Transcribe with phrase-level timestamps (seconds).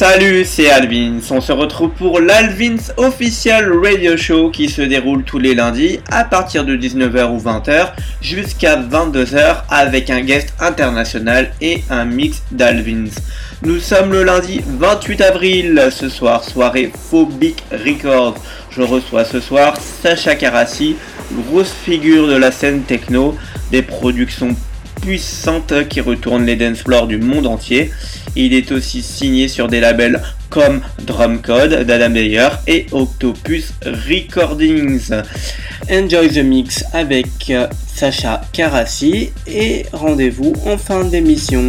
[0.00, 1.20] Salut, c'est Alvins.
[1.30, 6.24] On se retrouve pour l'Alvins Official Radio Show qui se déroule tous les lundis à
[6.24, 7.92] partir de 19h ou 20h
[8.22, 13.10] jusqu'à 22h avec un guest international et un mix d'Alvins.
[13.62, 18.36] Nous sommes le lundi 28 avril, ce soir, soirée Phobic Records.
[18.70, 20.96] Je reçois ce soir Sacha Karassi,
[21.30, 23.36] grosse figure de la scène techno,
[23.70, 24.56] des productions
[25.00, 27.90] puissantes qui retournent les dance floors du monde entier.
[28.36, 35.10] Il est aussi signé sur des labels comme Drumcode d'Adam Beyer et Octopus Recordings.
[35.90, 37.52] Enjoy the mix avec
[37.86, 41.60] Sacha Karassi et rendez-vous en fin d'émission.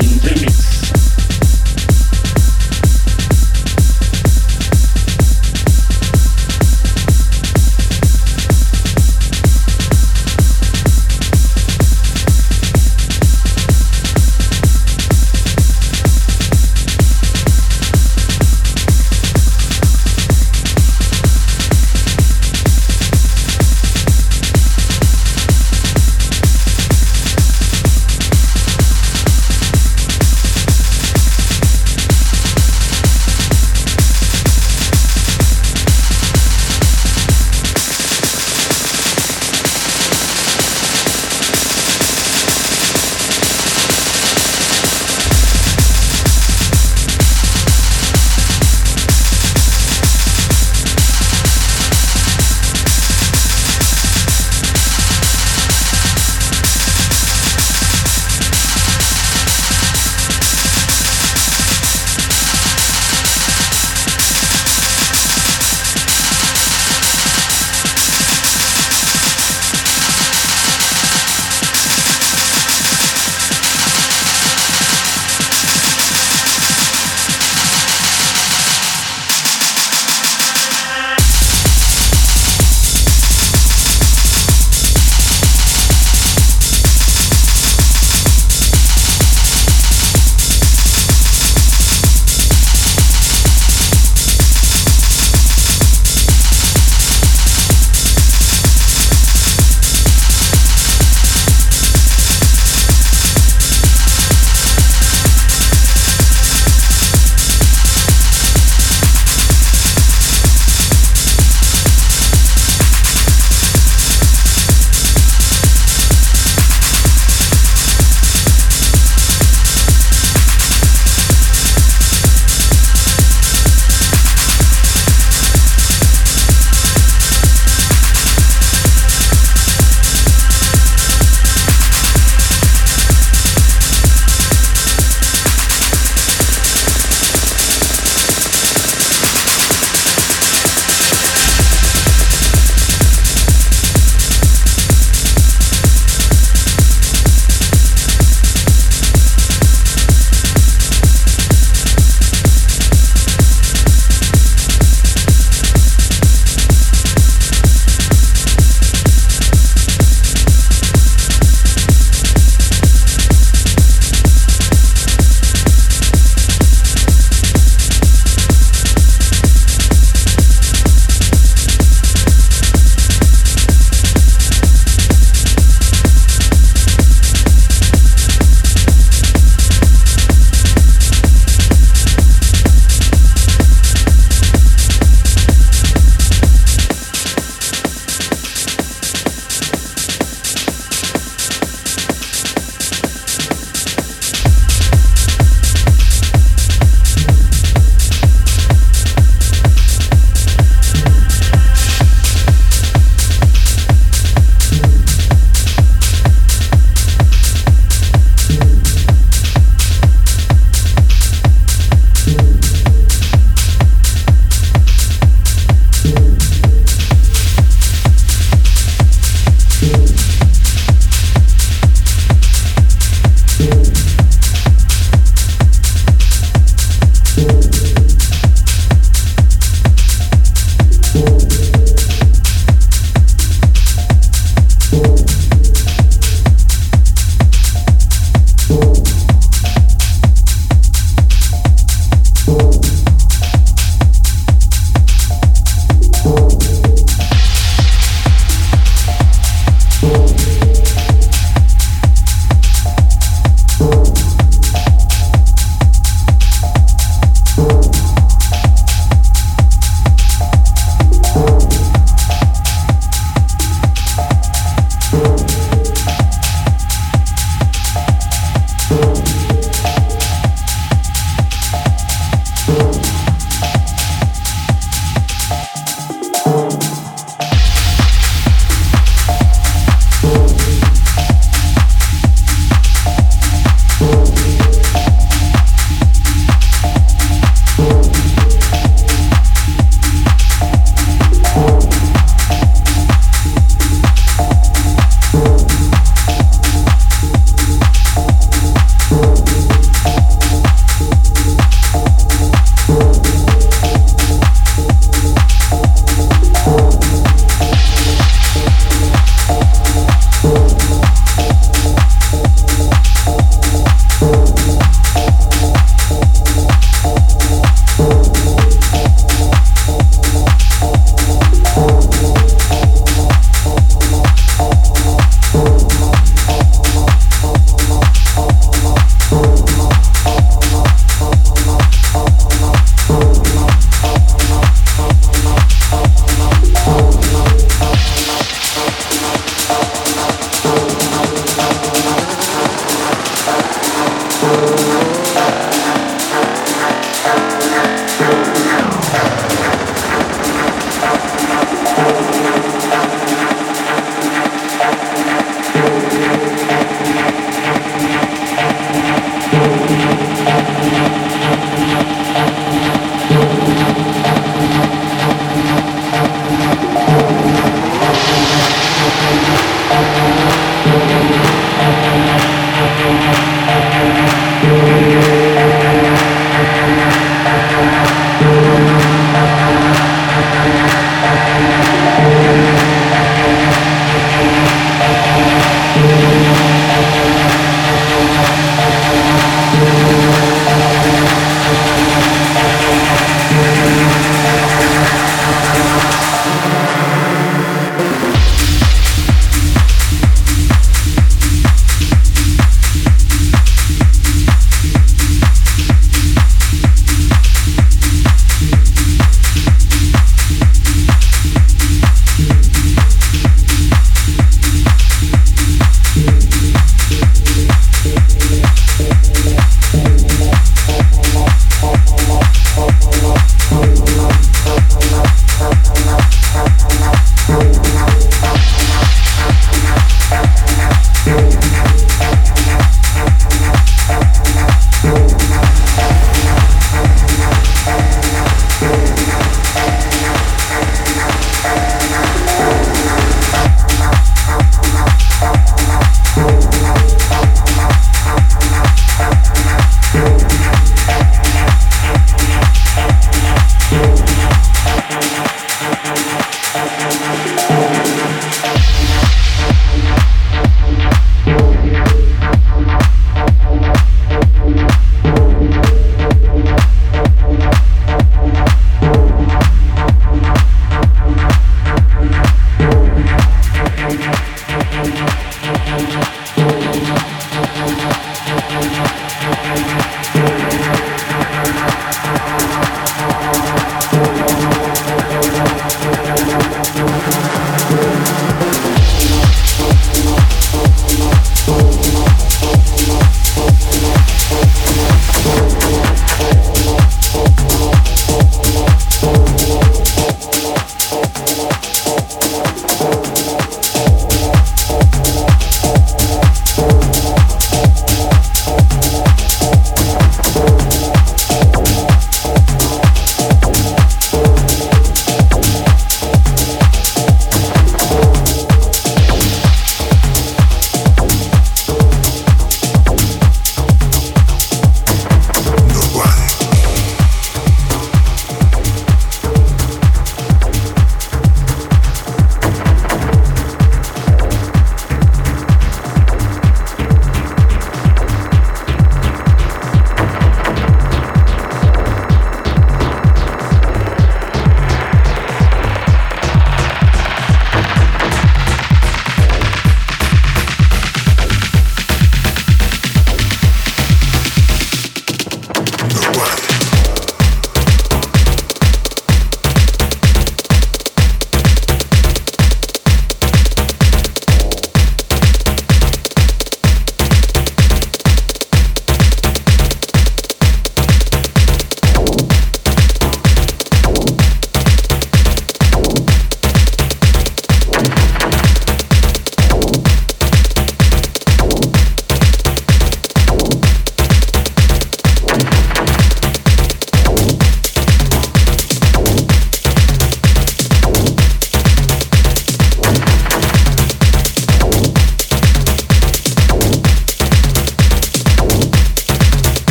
[0.00, 0.67] In the mix.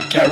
[0.00, 0.28] Sasha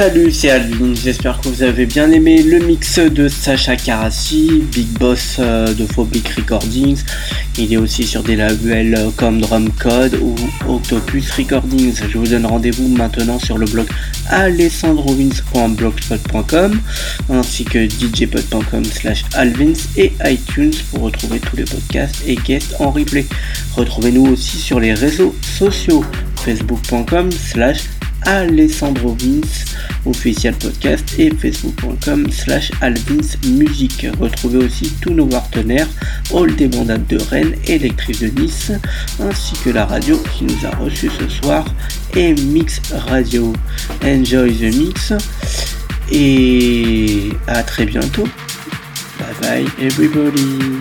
[0.00, 0.94] Salut, c'est Alvin.
[0.94, 5.84] J'espère que vous avez bien aimé le mix de Sacha Karasi, big boss euh, de
[5.84, 7.02] Phobic Recordings.
[7.58, 10.34] Il est aussi sur des labels euh, comme Drum Code ou
[10.66, 12.00] Octopus Recordings.
[12.08, 13.88] Je vous donne rendez-vous maintenant sur le blog
[14.30, 16.80] alessandrovins.blogspot.com
[17.28, 22.90] ainsi que djpod.com slash alvins et iTunes pour retrouver tous les podcasts et guests en
[22.90, 23.26] replay.
[23.76, 26.02] Retrouvez-nous aussi sur les réseaux sociaux
[26.36, 27.80] facebook.com slash
[28.26, 29.64] Alessandro Vince,
[30.06, 34.06] officiel podcast, et facebook.com slash Alvins Musique.
[34.18, 35.88] Retrouvez aussi tous nos partenaires,
[36.34, 38.72] All des de Rennes et Lectrice de Nice,
[39.20, 41.64] ainsi que la radio qui nous a reçus ce soir,
[42.16, 43.52] et Mix Radio.
[44.04, 45.12] Enjoy the mix,
[46.10, 48.28] et à très bientôt.
[49.18, 50.80] Bye bye everybody.